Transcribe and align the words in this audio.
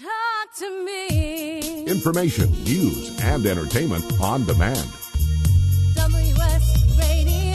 Talk 0.00 0.54
to 0.56 0.84
me. 0.84 1.84
Information, 1.84 2.50
news, 2.64 3.20
and 3.20 3.44
entertainment 3.44 4.02
on 4.18 4.46
demand. 4.46 4.88
WSRadio.com. 5.94 7.50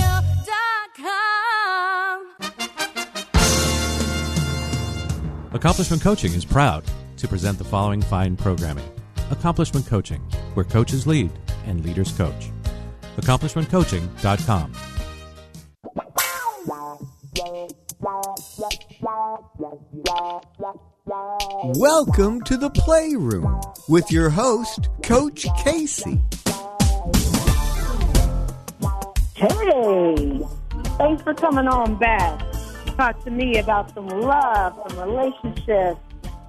Accomplishment 5.53 6.03
Coaching 6.03 6.33
is 6.33 6.45
proud 6.45 6.83
to 7.17 7.27
present 7.27 7.57
the 7.57 7.63
following 7.63 8.03
fine 8.03 8.35
programming 8.35 8.87
Accomplishment 9.31 9.87
Coaching, 9.87 10.21
where 10.53 10.65
coaches 10.65 11.07
lead 11.07 11.31
and 11.65 11.83
leaders 11.83 12.11
coach. 12.11 12.51
AccomplishmentCoaching.com. 13.17 14.71
Welcome 21.77 22.41
to 22.41 22.57
the 22.57 22.69
Playroom 22.69 23.61
with 23.87 24.11
your 24.11 24.29
host, 24.29 24.89
Coach 25.01 25.45
Casey. 25.57 26.21
Hey, 29.35 30.41
thanks 30.97 31.23
for 31.23 31.33
coming 31.33 31.67
on 31.67 31.97
back. 31.97 32.39
Talk 32.97 33.23
to 33.23 33.31
me 33.31 33.57
about 33.57 33.93
some 33.93 34.07
love, 34.07 34.79
some 34.89 35.09
relationships, 35.09 35.99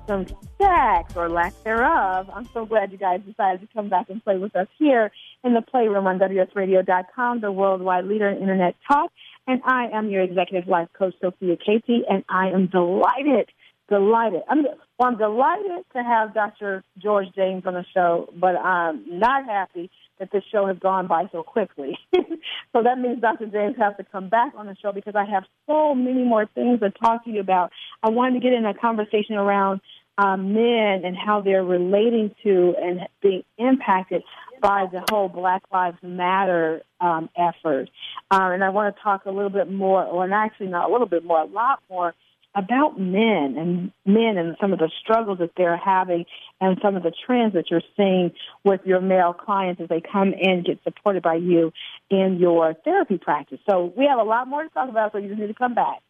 some 0.07 0.27
sex 0.59 1.17
or 1.17 1.29
lack 1.29 1.55
thereof. 1.63 2.29
I'm 2.33 2.49
so 2.53 2.65
glad 2.65 2.93
you 2.93 2.99
guys 2.99 3.21
decided 3.27 3.61
to 3.61 3.69
come 3.73 3.89
back 3.89 4.11
and 4.11 4.23
play 4.23 4.39
with 4.39 4.55
us 4.57 4.69
here 4.79 5.11
in 5.45 5.55
the 5.55 5.63
Playroom 5.63 6.07
on 6.07 6.19
WSRadio.com, 6.19 7.41
the 7.41 7.53
worldwide 7.53 8.07
leader 8.07 8.29
in 8.29 8.39
Internet 8.41 8.75
talk. 8.87 9.13
And 9.47 9.61
I 9.65 9.89
am 9.93 10.11
your 10.11 10.23
executive 10.23 10.69
life 10.69 10.89
coach, 10.99 11.15
Sophia 11.21 11.57
Casey, 11.57 12.03
and 12.09 12.25
I 12.29 12.49
am 12.49 12.67
delighted 12.67 13.49
delighted. 13.89 14.43
I'm 14.49 14.63
well, 14.99 15.09
I'm 15.09 15.19
delighted 15.19 15.85
to 15.95 16.03
have 16.03 16.35
Dr. 16.35 16.83
George 16.99 17.27
James 17.35 17.65
on 17.67 17.75
the 17.75 17.85
show, 17.95 18.33
but 18.35 18.57
I'm 18.57 19.19
not 19.19 19.45
happy 19.45 19.91
that 20.19 20.31
this 20.33 20.43
show 20.51 20.67
has 20.67 20.79
gone 20.79 21.07
by 21.07 21.25
so 21.33 21.43
quickly. 21.43 21.99
so 22.15 22.83
that 22.83 22.99
means 22.99 23.21
Dr. 23.21 23.47
James 23.47 23.77
has 23.79 23.95
to 23.99 24.05
come 24.05 24.29
back 24.31 24.55
on 24.57 24.67
the 24.67 24.77
show 24.81 24.93
because 24.93 25.15
I 25.15 25.25
have 25.27 25.45
so 25.67 25.95
many 25.95 26.25
more 26.25 26.47
things 26.55 26.81
to 26.81 26.91
talk 26.91 27.25
to 27.25 27.31
you 27.31 27.41
about. 27.41 27.71
I 28.03 28.09
wanted 28.09 28.41
to 28.41 28.41
get 28.41 28.55
in 28.55 28.65
a 28.65 28.73
conversation 28.73 29.35
around 29.35 29.83
um, 30.19 30.55
men 30.55 31.03
and 31.05 31.15
how 31.17 31.43
they're 31.43 31.65
relating 31.65 32.35
to 32.43 32.75
and 32.81 33.01
being 33.21 33.43
impacted 33.59 34.23
by 34.63 34.87
the 34.91 35.03
whole 35.11 35.29
Black 35.29 35.63
Lives 35.71 35.99
Matter 36.03 36.81
um, 37.01 37.29
effort. 37.37 37.91
Uh, 38.31 38.51
and 38.53 38.65
I 38.65 38.71
want 38.71 38.97
to 38.97 39.03
talk 39.03 39.27
a 39.27 39.31
little 39.31 39.51
bit 39.51 39.71
more, 39.71 40.03
or 40.03 40.31
actually 40.33 40.69
not 40.69 40.89
a 40.89 40.93
little 40.93 41.07
bit 41.07 41.25
more, 41.25 41.41
a 41.41 41.45
lot 41.45 41.83
more 41.91 42.15
about 42.57 42.99
men 42.99 43.55
and 43.59 43.93
men 44.07 44.39
and 44.39 44.57
some 44.61 44.73
of 44.73 44.79
the 44.79 44.91
struggles 45.03 45.39
that 45.39 45.51
they're 45.57 45.77
having 45.77 46.25
and 46.61 46.79
some 46.83 46.97
of 46.97 47.03
the 47.03 47.13
trends 47.27 47.53
that 47.53 47.71
you're 47.71 47.83
seeing 47.97 48.33
with 48.65 48.81
your 48.85 49.01
male 49.01 49.35
clients 49.35 49.81
as 49.81 49.89
they 49.89 50.01
come 50.01 50.33
in 50.33 50.51
and 50.51 50.65
get 50.65 50.79
supported 50.83 51.23
by 51.23 51.35
you 51.35 51.71
in 52.11 52.39
your 52.41 52.75
therapy 52.85 53.19
practice. 53.19 53.59
So 53.69 53.93
we 53.97 54.07
have 54.07 54.19
a 54.19 54.23
lot 54.23 54.49
more 54.49 54.63
to 54.63 54.69
talk 54.71 54.89
about, 54.89 55.13
so 55.13 55.19
you 55.19 55.29
just 55.29 55.41
need 55.41 55.49
to 55.49 55.55
come 55.55 55.75
back. 55.75 56.01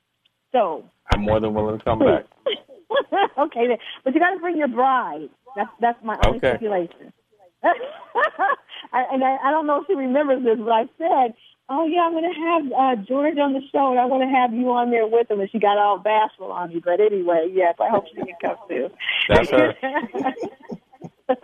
So 0.52 0.84
I'm 1.12 1.22
more 1.22 1.40
than 1.40 1.52
willing 1.52 1.78
to 1.78 1.84
come 1.84 1.98
back. 1.98 2.24
okay, 3.38 3.66
then. 3.66 3.78
but 4.04 4.14
you 4.14 4.20
got 4.20 4.30
to 4.30 4.38
bring 4.38 4.56
your 4.56 4.68
bride. 4.68 5.28
That's 5.56 5.70
that's 5.80 5.98
my 6.04 6.16
only 6.24 6.38
Okay. 6.38 6.50
stipulation. 6.50 7.12
I, 8.92 9.04
and 9.12 9.24
I, 9.24 9.36
I 9.44 9.50
don't 9.50 9.66
know 9.66 9.80
if 9.80 9.86
she 9.88 9.94
remembers 9.94 10.44
this, 10.44 10.58
but 10.58 10.70
I 10.70 10.84
said 10.98 11.34
oh 11.68 11.86
yeah, 11.86 12.02
I'm 12.02 12.12
going 12.12 12.32
to 12.32 12.40
have 12.40 12.64
uh, 12.72 13.02
George 13.02 13.38
on 13.38 13.52
the 13.52 13.62
show, 13.72 13.90
and 13.90 14.00
I 14.00 14.06
want 14.06 14.22
to 14.22 14.28
have 14.28 14.52
you 14.52 14.70
on 14.72 14.90
there 14.90 15.06
with 15.06 15.30
him. 15.30 15.40
And 15.40 15.50
she 15.50 15.58
got 15.58 15.78
all 15.78 15.98
bashful 15.98 16.52
on 16.52 16.70
me, 16.70 16.80
but 16.84 17.00
anyway, 17.00 17.50
yes, 17.52 17.74
I 17.80 17.88
hope 17.88 18.06
she 18.08 18.16
can 18.16 18.34
come 18.40 18.56
too. 18.68 18.90
That's 19.28 19.50
her. 19.50 19.74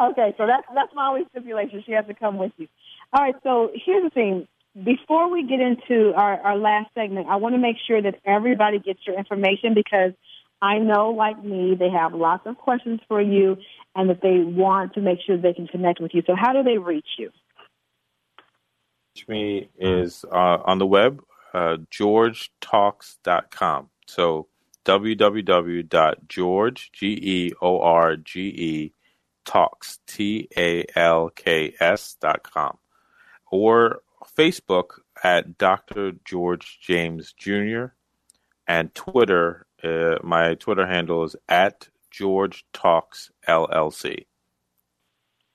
okay, 0.00 0.34
so 0.36 0.46
that's 0.46 0.66
that's 0.74 0.94
my 0.94 1.08
only 1.08 1.26
stipulation. 1.30 1.82
She 1.84 1.92
has 1.92 2.06
to 2.06 2.14
come 2.14 2.38
with 2.38 2.52
you. 2.56 2.68
All 3.12 3.22
right, 3.22 3.34
so 3.42 3.70
here's 3.84 4.04
the 4.04 4.10
thing. 4.10 4.48
Before 4.82 5.30
we 5.30 5.46
get 5.46 5.60
into 5.60 6.12
our, 6.16 6.40
our 6.40 6.56
last 6.56 6.92
segment, 6.94 7.28
I 7.28 7.36
want 7.36 7.54
to 7.54 7.60
make 7.60 7.76
sure 7.86 8.02
that 8.02 8.16
everybody 8.24 8.80
gets 8.80 8.98
your 9.06 9.16
information 9.16 9.72
because 9.72 10.12
I 10.60 10.78
know, 10.78 11.10
like 11.10 11.44
me, 11.44 11.76
they 11.78 11.90
have 11.90 12.12
lots 12.12 12.44
of 12.46 12.58
questions 12.58 13.00
for 13.06 13.20
you 13.20 13.56
and 13.94 14.10
that 14.10 14.20
they 14.20 14.38
want 14.38 14.94
to 14.94 15.00
make 15.00 15.18
sure 15.24 15.36
they 15.36 15.52
can 15.52 15.68
connect 15.68 16.00
with 16.00 16.12
you. 16.12 16.22
So, 16.26 16.34
how 16.36 16.52
do 16.52 16.64
they 16.64 16.78
reach 16.78 17.06
you? 17.18 17.30
Me 19.28 19.68
is 19.78 20.24
uh, 20.30 20.58
on 20.64 20.78
the 20.78 20.86
web, 20.86 21.22
uh, 21.52 21.76
georgetalks.com. 21.90 23.90
So 24.06 24.46
www.george, 24.84 26.90
G-E-O-R-G-E, 26.92 28.92
talks, 29.44 29.98
T-A-L-K-S 30.06 30.56
dot 32.20 32.42
com. 32.42 32.78
Or 33.50 34.00
Facebook 34.36 35.00
at 35.22 35.58
Dr. 35.58 36.12
George 36.24 36.78
James 36.80 37.32
Jr. 37.32 37.86
And 38.66 38.94
Twitter, 38.94 39.66
uh, 39.82 40.16
my 40.22 40.54
Twitter 40.54 40.86
handle 40.86 41.24
is 41.24 41.36
at 41.48 41.88
George 42.10 42.64
Talks 42.72 43.30
LLC. 43.48 44.26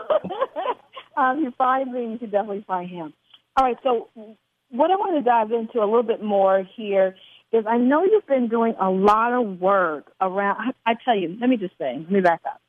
um, 1.18 1.40
you 1.40 1.52
find 1.58 1.92
me, 1.92 2.14
you 2.14 2.18
can 2.18 2.30
definitely 2.30 2.64
find 2.68 2.90
him. 2.90 3.14
All 3.58 3.66
right. 3.66 3.78
So 3.84 4.10
what 4.70 4.92
I 4.92 4.96
want 4.96 5.18
to 5.18 5.30
dive 5.30 5.52
into 5.52 5.80
a 5.80 5.86
little 5.86 6.04
bit 6.04 6.24
more 6.24 6.66
here 6.76 7.16
is 7.52 7.66
I 7.68 7.78
know 7.78 8.04
you've 8.04 8.28
been 8.28 8.48
doing 8.48 8.76
a 8.80 8.90
lot 8.90 9.34
of 9.34 9.60
work 9.60 10.12
around. 10.22 10.58
I, 10.86 10.92
I 10.92 10.96
tell 11.04 11.18
you, 11.18 11.38
let 11.40 11.50
me 11.50 11.58
just 11.58 11.78
say, 11.78 11.98
let 11.98 12.12
me 12.12 12.22
back 12.22 12.42
up. 12.46 12.62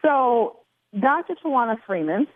So 0.00 0.56
Dr. 0.98 1.34
Tawana 1.44 1.76
Freeman 1.86 2.26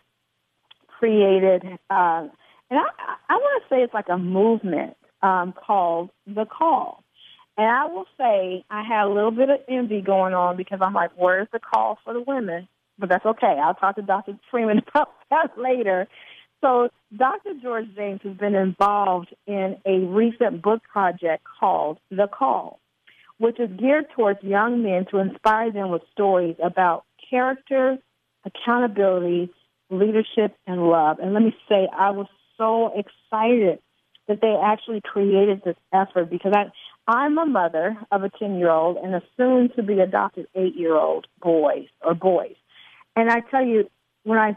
created, 0.99 1.63
uh, 1.91 2.29
and 2.71 2.81
I, 2.81 2.87
I 3.29 3.35
want 3.35 3.63
to 3.63 3.69
say 3.69 3.83
it's 3.83 3.95
like 3.95 4.09
a 4.09 4.19
movement 4.19 4.97
um, 5.23 5.53
called 5.53 6.11
The 6.27 6.47
Call. 6.47 7.03
And 7.59 7.67
I 7.67 7.87
will 7.87 8.07
say 8.19 8.65
I 8.71 8.83
had 8.83 9.07
a 9.07 9.13
little 9.13 9.31
bit 9.31 9.49
of 9.49 9.61
envy 9.69 10.03
going 10.03 10.35
on 10.35 10.57
because 10.57 10.81
I'm 10.83 10.93
like, 10.93 11.11
where's 11.17 11.49
the 11.53 11.59
call 11.59 11.99
for 12.05 12.13
the 12.13 12.21
women? 12.21 12.69
But 12.99 13.09
that's 13.09 13.25
okay. 13.25 13.59
I'll 13.63 13.75
talk 13.75 13.97
to 13.97 14.03
Dr. 14.03 14.39
Freeman 14.51 14.83
about 14.89 15.09
that 15.31 15.59
later. 15.59 16.07
So 16.61 16.89
Dr. 17.17 17.53
George 17.63 17.87
James 17.95 18.21
has 18.25 18.37
been 18.37 18.55
involved 18.55 19.35
in 19.47 19.77
a 19.87 19.99
recent 20.01 20.63
book 20.63 20.83
project 20.91 21.45
called 21.59 21.99
The 22.11 22.27
Call, 22.27 22.79
which 23.39 23.59
is 23.61 23.71
geared 23.79 24.07
towards 24.15 24.43
young 24.43 24.83
men 24.83 25.07
to 25.11 25.19
inspire 25.19 25.71
them 25.71 25.91
with 25.91 26.03
stories 26.13 26.57
about 26.63 27.05
character, 27.31 27.99
accountability, 28.45 29.51
leadership, 29.91 30.57
and 30.67 30.89
love. 30.89 31.19
And 31.19 31.33
let 31.33 31.43
me 31.43 31.55
say, 31.69 31.89
I 31.97 32.11
was 32.11 32.27
so 32.59 32.89
excited 32.89 33.79
that 34.29 34.41
they 34.41 34.57
actually 34.63 35.01
created 35.01 35.63
this 35.65 35.77
effort 35.93 36.31
because 36.31 36.53
I, 36.55 36.65
I'm 37.11 37.39
a 37.39 37.47
mother 37.47 37.97
of 38.11 38.23
a 38.25 38.31
10 38.31 38.59
year 38.59 38.71
old 38.71 38.97
and 38.97 39.15
a 39.15 39.23
soon 39.37 39.71
to 39.77 39.83
be 39.83 40.01
adopted 40.01 40.49
eight 40.55 40.75
year 40.77 40.97
old 40.97 41.27
boys 41.41 41.87
or 42.05 42.15
boys. 42.15 42.57
And 43.15 43.31
I 43.31 43.41
tell 43.51 43.65
you, 43.65 43.89
when 44.25 44.39
I 44.39 44.57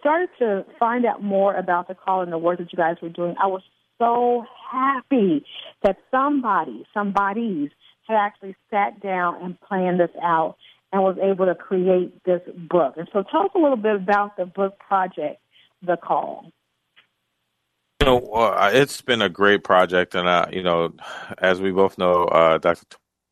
started 0.00 0.28
to 0.38 0.64
find 0.78 1.04
out 1.04 1.22
more 1.22 1.54
about 1.54 1.88
the 1.88 1.94
call 1.94 2.22
and 2.22 2.32
the 2.32 2.38
work 2.38 2.58
that 2.58 2.72
you 2.72 2.76
guys 2.76 2.96
were 3.02 3.08
doing, 3.08 3.34
I 3.42 3.48
was 3.48 3.62
so 3.98 4.44
happy 4.70 5.44
that 5.82 5.96
somebody, 6.10 6.86
somebodies 6.94 7.70
had 8.06 8.16
actually 8.16 8.54
sat 8.70 9.00
down 9.00 9.42
and 9.42 9.60
planned 9.60 9.98
this 10.00 10.10
out 10.22 10.56
and 10.92 11.02
was 11.02 11.16
able 11.22 11.46
to 11.46 11.54
create 11.54 12.22
this 12.24 12.40
book. 12.56 12.94
And 12.96 13.08
so 13.12 13.22
tell 13.22 13.42
us 13.42 13.50
a 13.54 13.58
little 13.58 13.76
bit 13.76 13.96
about 13.96 14.36
the 14.36 14.46
book 14.46 14.78
project, 14.78 15.40
The 15.82 15.96
Call. 15.96 16.50
You 18.00 18.06
know, 18.06 18.18
uh, 18.32 18.70
it's 18.72 19.02
been 19.02 19.22
a 19.22 19.28
great 19.28 19.64
project, 19.64 20.14
and 20.14 20.28
uh, 20.28 20.46
you 20.52 20.62
know, 20.62 20.94
as 21.38 21.60
we 21.60 21.72
both 21.72 21.98
know, 21.98 22.24
uh, 22.24 22.58
Dr. 22.58 22.84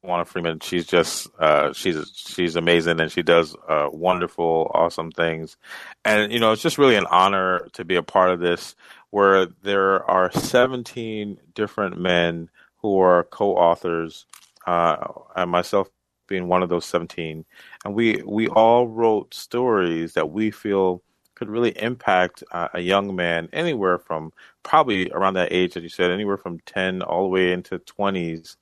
Tawana 0.06 0.26
Freeman. 0.26 0.60
She's 0.60 0.86
just 0.86 1.28
uh, 1.38 1.72
she's 1.72 2.10
she's 2.14 2.56
amazing, 2.56 3.00
and 3.00 3.10
she 3.10 3.22
does 3.22 3.54
uh, 3.68 3.88
wonderful, 3.92 4.70
awesome 4.74 5.10
things. 5.10 5.56
And 6.04 6.32
you 6.32 6.40
know, 6.40 6.52
it's 6.52 6.62
just 6.62 6.78
really 6.78 6.96
an 6.96 7.06
honor 7.06 7.68
to 7.74 7.84
be 7.84 7.96
a 7.96 8.02
part 8.02 8.30
of 8.30 8.40
this, 8.40 8.74
where 9.10 9.46
there 9.62 10.04
are 10.10 10.32
17 10.32 11.38
different 11.54 11.98
men 11.98 12.50
who 12.78 13.00
are 13.00 13.24
co-authors, 13.24 14.26
uh, 14.66 14.96
and 15.34 15.50
myself 15.50 15.88
being 16.26 16.48
one 16.48 16.62
of 16.62 16.68
those 16.68 16.84
17. 16.86 17.44
And 17.84 17.94
we 17.94 18.22
we 18.26 18.48
all 18.48 18.88
wrote 18.88 19.34
stories 19.34 20.14
that 20.14 20.30
we 20.30 20.50
feel 20.50 21.02
could 21.36 21.48
really 21.50 21.78
impact 21.80 22.42
uh, 22.50 22.68
a 22.74 22.80
young 22.80 23.14
man 23.14 23.48
anywhere 23.52 23.98
from 23.98 24.32
probably 24.62 25.10
around 25.10 25.34
that 25.34 25.52
age, 25.52 25.76
as 25.76 25.82
you 25.82 25.88
said, 25.88 26.10
anywhere 26.10 26.38
from 26.38 26.58
10 26.60 27.02
all 27.02 27.24
the 27.24 27.28
way 27.28 27.52
into 27.52 27.78
20s, 27.78 28.56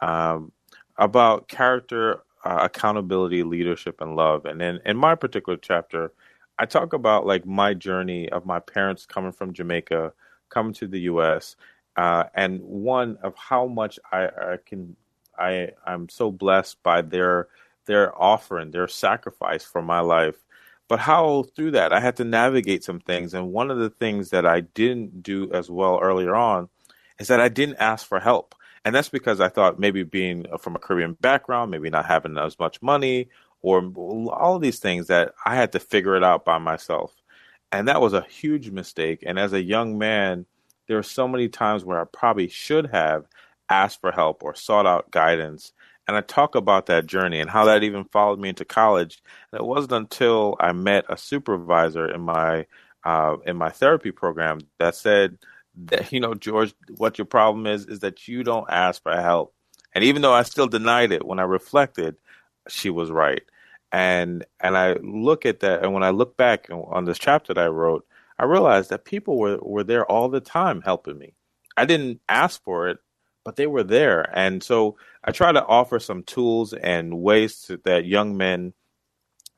um, 0.00 0.50
about 0.96 1.48
character, 1.48 2.22
uh, 2.44 2.60
accountability, 2.62 3.42
leadership, 3.42 4.00
and 4.00 4.16
love. 4.16 4.46
And 4.46 4.60
then 4.60 4.80
in 4.86 4.96
my 4.96 5.14
particular 5.14 5.58
chapter, 5.58 6.12
I 6.58 6.66
talk 6.66 6.92
about 6.92 7.26
like 7.26 7.44
my 7.46 7.74
journey 7.74 8.28
of 8.30 8.46
my 8.46 8.58
parents 8.58 9.06
coming 9.06 9.32
from 9.32 9.52
Jamaica, 9.52 10.12
coming 10.48 10.72
to 10.74 10.86
the 10.86 11.00
U.S., 11.00 11.56
uh, 11.96 12.24
and 12.34 12.60
one 12.62 13.16
of 13.22 13.34
how 13.36 13.66
much 13.66 13.98
I, 14.10 14.24
I 14.24 14.58
can 14.64 14.96
I 15.38 15.72
I'm 15.86 16.08
so 16.08 16.30
blessed 16.30 16.82
by 16.82 17.02
their 17.02 17.48
their 17.86 18.20
offering, 18.20 18.70
their 18.70 18.88
sacrifice 18.88 19.64
for 19.64 19.82
my 19.82 20.00
life. 20.00 20.36
But 20.88 21.00
how 21.00 21.44
through 21.56 21.72
that 21.72 21.92
I 21.92 22.00
had 22.00 22.16
to 22.16 22.24
navigate 22.24 22.84
some 22.84 23.00
things, 23.00 23.34
and 23.34 23.52
one 23.52 23.70
of 23.70 23.78
the 23.78 23.90
things 23.90 24.30
that 24.30 24.46
I 24.46 24.60
didn't 24.60 25.22
do 25.22 25.50
as 25.52 25.70
well 25.70 25.98
earlier 26.02 26.34
on 26.34 26.68
is 27.18 27.28
that 27.28 27.40
I 27.40 27.48
didn't 27.48 27.76
ask 27.78 28.06
for 28.06 28.20
help, 28.20 28.54
and 28.84 28.94
that's 28.94 29.08
because 29.08 29.40
I 29.40 29.48
thought 29.48 29.78
maybe 29.78 30.02
being 30.02 30.46
uh, 30.52 30.58
from 30.58 30.76
a 30.76 30.78
Caribbean 30.78 31.14
background, 31.14 31.70
maybe 31.70 31.90
not 31.90 32.06
having 32.06 32.36
as 32.38 32.58
much 32.58 32.82
money, 32.82 33.28
or 33.62 33.82
all 34.28 34.56
of 34.56 34.62
these 34.62 34.78
things 34.78 35.06
that 35.06 35.34
I 35.44 35.54
had 35.54 35.72
to 35.72 35.80
figure 35.80 36.16
it 36.16 36.24
out 36.24 36.44
by 36.44 36.58
myself, 36.58 37.14
and 37.72 37.88
that 37.88 38.00
was 38.00 38.12
a 38.12 38.22
huge 38.22 38.70
mistake. 38.70 39.22
And 39.26 39.38
as 39.38 39.52
a 39.52 39.62
young 39.62 39.96
man, 39.98 40.46
there 40.86 40.96
were 40.96 41.02
so 41.02 41.26
many 41.26 41.48
times 41.48 41.84
where 41.84 42.00
I 42.00 42.04
probably 42.04 42.48
should 42.48 42.90
have 42.90 43.26
asked 43.68 44.00
for 44.00 44.12
help 44.12 44.42
or 44.42 44.54
sought 44.54 44.86
out 44.86 45.10
guidance. 45.10 45.72
And 46.06 46.16
I 46.16 46.20
talk 46.20 46.54
about 46.54 46.86
that 46.86 47.06
journey 47.06 47.40
and 47.40 47.50
how 47.50 47.64
that 47.66 47.82
even 47.82 48.04
followed 48.04 48.38
me 48.38 48.50
into 48.50 48.64
college. 48.64 49.22
And 49.52 49.60
it 49.60 49.64
wasn't 49.64 49.92
until 49.92 50.56
I 50.60 50.72
met 50.72 51.06
a 51.08 51.16
supervisor 51.16 52.10
in 52.10 52.20
my 52.20 52.66
uh, 53.04 53.36
in 53.46 53.56
my 53.56 53.70
therapy 53.70 54.10
program 54.12 54.60
that 54.78 54.94
said 54.94 55.38
that 55.86 56.12
you 56.12 56.20
know 56.20 56.34
George, 56.34 56.74
what 56.98 57.18
your 57.18 57.26
problem 57.26 57.66
is 57.66 57.86
is 57.86 58.00
that 58.00 58.28
you 58.28 58.44
don't 58.44 58.70
ask 58.70 59.02
for 59.02 59.14
help. 59.14 59.54
And 59.94 60.04
even 60.04 60.22
though 60.22 60.32
I 60.34 60.42
still 60.42 60.66
denied 60.66 61.12
it, 61.12 61.26
when 61.26 61.38
I 61.38 61.44
reflected, 61.44 62.16
she 62.68 62.90
was 62.90 63.10
right. 63.10 63.42
And 63.92 64.44
and 64.60 64.76
I 64.76 64.94
look 64.94 65.46
at 65.46 65.60
that, 65.60 65.82
and 65.84 65.92
when 65.94 66.02
I 66.02 66.10
look 66.10 66.36
back 66.36 66.68
on 66.70 67.04
this 67.04 67.18
chapter 67.18 67.54
that 67.54 67.64
I 67.64 67.68
wrote, 67.68 68.06
I 68.38 68.44
realized 68.44 68.90
that 68.90 69.04
people 69.04 69.38
were 69.38 69.58
were 69.62 69.84
there 69.84 70.04
all 70.06 70.28
the 70.28 70.40
time 70.40 70.82
helping 70.82 71.18
me. 71.18 71.34
I 71.76 71.84
didn't 71.86 72.20
ask 72.28 72.62
for 72.64 72.88
it, 72.88 72.98
but 73.44 73.56
they 73.56 73.66
were 73.66 73.84
there. 73.84 74.28
And 74.36 74.62
so 74.62 74.96
I 75.22 75.30
try 75.30 75.52
to 75.52 75.64
offer 75.64 76.00
some 76.00 76.22
tools 76.22 76.72
and 76.72 77.20
ways 77.20 77.60
to, 77.62 77.78
that 77.84 78.06
young 78.06 78.36
men 78.36 78.72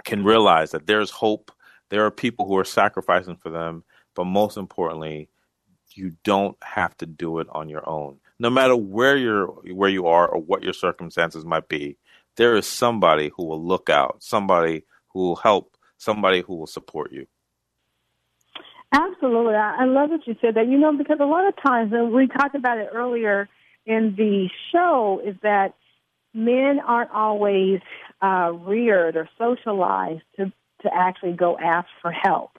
can 0.04 0.24
realize 0.24 0.72
that 0.72 0.86
there's 0.86 1.10
hope. 1.10 1.52
There 1.88 2.04
are 2.04 2.10
people 2.10 2.46
who 2.46 2.58
are 2.58 2.64
sacrificing 2.64 3.36
for 3.36 3.50
them, 3.50 3.84
but 4.14 4.24
most 4.24 4.56
importantly, 4.56 5.28
you 5.92 6.12
don't 6.24 6.56
have 6.62 6.96
to 6.98 7.06
do 7.06 7.38
it 7.38 7.46
on 7.50 7.68
your 7.68 7.88
own. 7.88 8.18
No 8.38 8.50
matter 8.50 8.76
where 8.76 9.16
you're 9.16 9.46
where 9.46 9.88
you 9.88 10.08
are 10.08 10.28
or 10.28 10.42
what 10.42 10.62
your 10.62 10.74
circumstances 10.74 11.44
might 11.44 11.68
be, 11.68 11.96
there 12.36 12.56
is 12.56 12.66
somebody 12.66 13.30
who 13.34 13.46
will 13.46 13.64
look 13.64 13.88
out, 13.88 14.16
somebody 14.22 14.84
who 15.08 15.20
will 15.20 15.36
help, 15.36 15.76
somebody 15.96 16.42
who 16.42 16.56
will 16.56 16.66
support 16.66 17.12
you. 17.12 17.26
Absolutely. 18.92 19.54
I 19.54 19.84
love 19.84 20.10
what 20.10 20.26
you 20.26 20.36
said 20.40 20.54
that. 20.54 20.68
You 20.68 20.76
know, 20.76 20.96
because 20.96 21.18
a 21.20 21.24
lot 21.24 21.48
of 21.48 21.54
times, 21.62 21.92
and 21.92 22.12
we 22.12 22.28
talked 22.28 22.54
about 22.54 22.78
it 22.78 22.88
earlier 22.92 23.48
in 23.86 24.14
the 24.16 24.48
show 24.72 25.22
is 25.24 25.36
that 25.42 25.74
men 26.34 26.80
aren't 26.86 27.10
always 27.12 27.80
uh, 28.20 28.52
reared 28.52 29.16
or 29.16 29.28
socialized 29.38 30.22
to 30.36 30.52
to 30.82 30.90
actually 30.94 31.32
go 31.32 31.56
ask 31.58 31.88
for 32.02 32.10
help. 32.10 32.50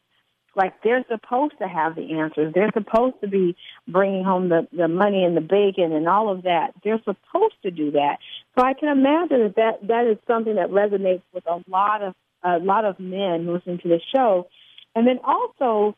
Like 0.55 0.81
they're 0.83 1.05
supposed 1.07 1.53
to 1.61 1.67
have 1.67 1.95
the 1.95 2.19
answers. 2.19 2.51
They're 2.53 2.71
supposed 2.73 3.15
to 3.21 3.27
be 3.27 3.55
bringing 3.87 4.23
home 4.23 4.49
the 4.49 4.67
the 4.75 4.87
money 4.87 5.23
and 5.23 5.37
the 5.37 5.41
bacon 5.41 5.91
and 5.93 6.07
all 6.07 6.31
of 6.31 6.43
that. 6.43 6.73
They're 6.83 7.01
supposed 7.03 7.61
to 7.63 7.69
do 7.69 7.91
that. 7.91 8.17
So 8.57 8.65
I 8.65 8.73
can 8.73 8.89
imagine 8.89 9.43
that 9.43 9.55
that, 9.57 9.87
that 9.87 10.07
is 10.07 10.17
something 10.25 10.55
that 10.55 10.69
resonates 10.69 11.21
with 11.31 11.45
a 11.45 11.61
lot 11.69 12.01
of 12.01 12.15
a 12.43 12.57
lot 12.57 12.85
of 12.85 12.99
men 12.99 13.53
listening 13.53 13.77
to 13.79 13.87
the 13.87 13.99
show. 14.15 14.47
And 14.95 15.05
then 15.05 15.19
also, 15.23 15.95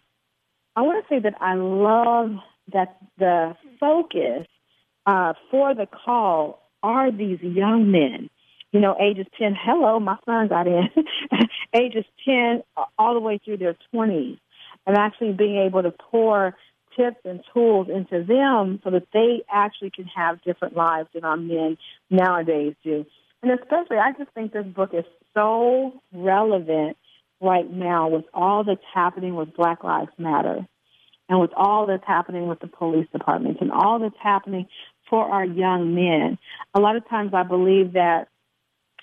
I 0.76 0.82
want 0.82 1.06
to 1.06 1.16
say 1.16 1.20
that 1.20 1.36
I 1.40 1.54
love 1.56 2.32
that 2.74 2.98
the 3.18 3.56
focus 3.80 4.46
uh, 5.10 5.34
for 5.50 5.74
the 5.74 5.88
call 5.88 6.62
are 6.84 7.12
these 7.12 7.40
young 7.42 7.92
men, 7.92 8.30
you 8.72 8.80
know, 8.80 8.96
ages 9.02 9.26
10. 9.40 9.56
Hello, 9.60 10.00
my 10.00 10.18
son 10.24 10.48
got 10.48 10.68
in, 10.68 10.88
ages 11.76 12.06
10 12.26 12.62
all 12.98 13.16
the 13.16 13.20
way 13.20 13.40
through 13.44 13.58
their 13.58 13.76
20s, 13.94 14.38
and 14.86 14.98
actually 14.98 15.34
being 15.34 15.58
able 15.66 15.82
to 15.82 15.92
pour 15.92 16.56
tips 16.96 17.18
and 17.26 17.42
tools 17.54 17.88
into 17.90 18.24
them 18.24 18.80
so 18.84 18.92
that 18.92 19.08
they 19.12 19.42
actually 19.52 19.90
can 19.90 20.06
have 20.06 20.44
different 20.44 20.76
lives 20.76 21.10
than 21.14 21.24
our 21.24 21.38
men 21.38 21.78
nowadays 22.12 22.76
do. 22.84 23.04
And 23.42 23.52
especially, 23.52 23.98
I 23.98 24.12
just 24.18 24.32
think 24.34 24.54
this 24.54 24.66
book 24.66 24.92
is 24.94 25.06
so 25.34 25.94
relevant 26.14 26.98
right 27.42 27.70
now 27.70 28.10
with 28.10 28.26
all 28.34 28.64
that's 28.64 28.82
happening 28.94 29.36
with 29.36 29.56
Black 29.56 29.84
Lives 29.84 30.12
Matter 30.20 30.68
and 31.30 31.40
with 31.40 31.52
all 31.56 31.86
that's 31.86 32.04
happening 32.06 32.48
with 32.48 32.60
the 32.60 32.68
police 32.68 33.08
departments 33.12 33.60
and 33.62 33.72
all 33.72 34.00
that's 34.00 34.16
happening 34.22 34.68
for 35.10 35.26
our 35.26 35.46
young 35.46 35.96
men. 35.96 36.38
A 36.74 36.80
lot 36.80 36.96
of 36.96 37.08
times 37.10 37.34
I 37.34 37.44
believe 37.44 37.94
that 37.94 38.28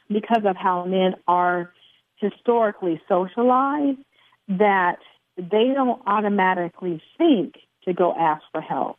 because 0.08 0.42
of 0.44 0.56
how 0.56 0.84
men 0.84 1.14
are 1.26 1.72
historically 2.16 3.00
socialized, 3.08 3.98
that 4.48 4.98
they 5.36 5.72
don't 5.74 6.00
automatically 6.06 7.02
think 7.18 7.54
to 7.84 7.92
go 7.92 8.14
ask 8.18 8.42
for 8.52 8.60
help. 8.60 8.96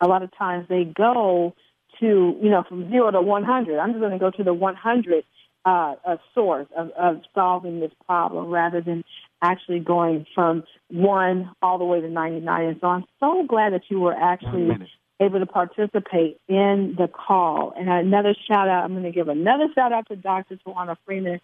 A 0.00 0.06
lot 0.06 0.22
of 0.22 0.30
times 0.36 0.66
they 0.68 0.84
go 0.84 1.54
to, 2.00 2.06
you 2.42 2.50
know, 2.50 2.64
from 2.68 2.90
zero 2.90 3.10
to 3.10 3.20
100. 3.20 3.78
I'm 3.78 3.90
just 3.90 4.00
going 4.00 4.12
to 4.12 4.18
go 4.18 4.30
to 4.30 4.44
the 4.44 4.54
100 4.54 5.24
uh, 5.64 5.94
a 6.04 6.18
source 6.34 6.68
of, 6.76 6.90
of 6.90 7.22
solving 7.34 7.80
this 7.80 7.90
problem 8.06 8.46
rather 8.50 8.80
than 8.80 9.02
actually 9.42 9.80
going 9.80 10.24
from 10.34 10.62
one 10.88 11.50
all 11.60 11.78
the 11.78 11.84
way 11.84 12.00
to 12.00 12.08
99. 12.08 12.64
And 12.64 12.76
so 12.80 12.86
I'm 12.86 13.04
so 13.18 13.44
glad 13.48 13.72
that 13.72 13.82
you 13.88 14.00
were 14.00 14.14
actually 14.14 14.68
able 15.20 15.38
to 15.38 15.46
participate 15.46 16.38
in 16.48 16.94
the 16.98 17.08
call. 17.08 17.72
And 17.76 17.88
another 17.88 18.34
shout 18.46 18.68
out, 18.68 18.84
I'm 18.84 18.92
going 18.92 19.04
to 19.04 19.10
give 19.10 19.28
another 19.28 19.68
shout 19.74 19.92
out 19.92 20.08
to 20.08 20.16
Dr. 20.16 20.58
Tawana 20.66 20.96
Freeman 21.04 21.40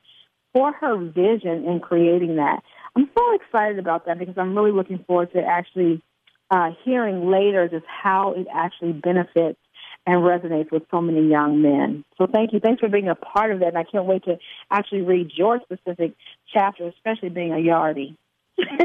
for 0.53 0.73
her 0.73 0.97
vision 0.97 1.65
in 1.65 1.81
creating 1.81 2.37
that. 2.37 2.63
I'm 2.95 3.09
so 3.17 3.35
excited 3.35 3.79
about 3.79 4.07
that 4.07 4.19
because 4.19 4.37
I'm 4.37 4.55
really 4.55 4.73
looking 4.73 5.03
forward 5.07 5.33
to 5.33 5.41
actually 5.41 6.03
uh, 6.51 6.71
hearing 6.85 7.31
later 7.31 7.69
just 7.69 7.87
how 7.87 8.35
it 8.37 8.47
actually 8.53 8.93
benefits 8.93 9.59
and 10.07 10.17
resonates 10.17 10.71
with 10.71 10.83
so 10.91 11.01
many 11.01 11.27
young 11.29 11.63
men. 11.63 12.05
So 12.19 12.27
thank 12.27 12.53
you. 12.53 12.61
Thanks 12.61 12.81
for 12.81 12.89
being 12.89 13.09
a 13.09 13.15
part 13.15 13.53
of 13.53 13.61
that. 13.61 13.69
And 13.69 13.79
I 13.79 13.85
can't 13.85 14.05
wait 14.05 14.25
to 14.25 14.37
actually 14.71 15.03
read 15.03 15.31
your 15.35 15.61
specific 15.63 16.15
chapter, 16.53 16.89
especially 16.89 17.31
being 17.31 17.53
a 17.53 17.57
Yardie. 17.57 18.17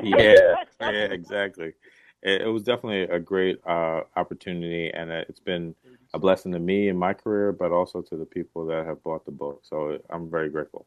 yeah, 0.04 0.56
yeah, 0.80 0.90
exactly 0.90 1.74
it, 2.22 2.42
it 2.42 2.48
was 2.48 2.64
definitely 2.64 3.04
a 3.04 3.20
great 3.20 3.60
uh, 3.66 4.02
opportunity, 4.16 4.92
and 4.94 5.12
it's 5.12 5.40
been 5.40 5.76
a 6.14 6.20
blessing 6.20 6.52
to 6.54 6.60
me 6.60 6.90
in 6.90 6.98
my 6.98 7.14
career, 7.14 7.52
but 7.52 7.72
also 7.72 8.02
to 8.02 8.16
the 8.16 8.26
people 8.26 8.66
that 8.68 8.86
have 8.86 9.04
bought 9.04 9.26
the 9.26 9.32
book. 9.32 9.62
So 9.64 10.00
I'm 10.10 10.30
very 10.30 10.50
grateful. 10.50 10.86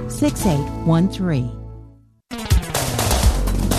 6813. 0.21 1.49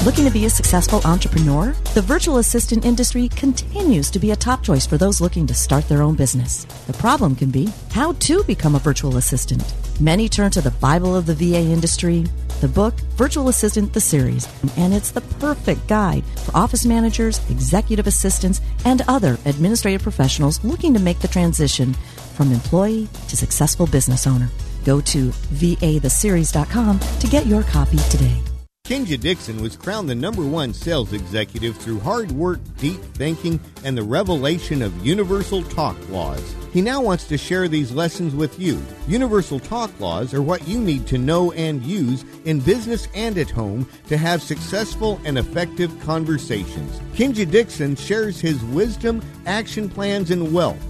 Looking 0.04 0.24
to 0.24 0.30
be 0.32 0.46
a 0.46 0.50
successful 0.50 1.00
entrepreneur? 1.04 1.72
The 1.94 2.02
virtual 2.02 2.38
assistant 2.38 2.84
industry 2.84 3.28
continues 3.28 4.10
to 4.10 4.18
be 4.18 4.32
a 4.32 4.36
top 4.36 4.64
choice 4.64 4.84
for 4.84 4.98
those 4.98 5.20
looking 5.20 5.46
to 5.46 5.54
start 5.54 5.88
their 5.88 6.02
own 6.02 6.16
business. 6.16 6.64
The 6.88 6.94
problem 6.94 7.36
can 7.36 7.52
be 7.52 7.68
how 7.92 8.14
to 8.14 8.42
become 8.42 8.74
a 8.74 8.80
virtual 8.80 9.18
assistant. 9.18 9.62
Many 10.00 10.28
turn 10.28 10.50
to 10.50 10.60
the 10.60 10.72
Bible 10.72 11.14
of 11.14 11.26
the 11.26 11.34
VA 11.34 11.60
industry, 11.60 12.24
the 12.60 12.66
book 12.66 12.94
Virtual 13.14 13.48
Assistant 13.48 13.92
the 13.92 14.00
Series, 14.00 14.48
and 14.76 14.92
it's 14.92 15.12
the 15.12 15.20
perfect 15.20 15.86
guide 15.86 16.24
for 16.44 16.56
office 16.56 16.84
managers, 16.84 17.38
executive 17.50 18.08
assistants, 18.08 18.60
and 18.84 19.02
other 19.06 19.38
administrative 19.44 20.02
professionals 20.02 20.64
looking 20.64 20.92
to 20.92 20.98
make 20.98 21.20
the 21.20 21.28
transition 21.28 21.94
from 22.34 22.50
employee 22.50 23.06
to 23.28 23.36
successful 23.36 23.86
business 23.86 24.26
owner. 24.26 24.48
Go 24.84 25.00
to 25.00 25.30
vatheseries.com 25.30 27.00
to 27.00 27.26
get 27.26 27.46
your 27.46 27.62
copy 27.62 27.98
today. 28.10 28.42
Kenja 28.84 29.18
Dixon 29.18 29.62
was 29.62 29.76
crowned 29.76 30.08
the 30.08 30.14
number 30.14 30.44
one 30.44 30.74
sales 30.74 31.12
executive 31.12 31.76
through 31.76 32.00
hard 32.00 32.32
work, 32.32 32.58
deep 32.78 33.00
thinking, 33.14 33.60
and 33.84 33.96
the 33.96 34.02
revelation 34.02 34.82
of 34.82 35.06
universal 35.06 35.62
talk 35.62 35.96
laws. 36.08 36.54
He 36.72 36.82
now 36.82 37.00
wants 37.00 37.24
to 37.28 37.38
share 37.38 37.68
these 37.68 37.92
lessons 37.92 38.34
with 38.34 38.58
you. 38.58 38.82
Universal 39.06 39.60
talk 39.60 39.98
laws 40.00 40.34
are 40.34 40.42
what 40.42 40.66
you 40.66 40.80
need 40.80 41.06
to 41.06 41.16
know 41.18 41.52
and 41.52 41.82
use 41.84 42.24
in 42.44 42.58
business 42.58 43.06
and 43.14 43.38
at 43.38 43.50
home 43.50 43.88
to 44.08 44.16
have 44.16 44.42
successful 44.42 45.20
and 45.24 45.38
effective 45.38 45.98
conversations. 46.00 46.98
Kenja 47.14 47.48
Dixon 47.48 47.94
shares 47.94 48.40
his 48.40 48.64
wisdom, 48.64 49.22
action 49.46 49.88
plans, 49.88 50.32
and 50.32 50.52
wealth. 50.52 50.84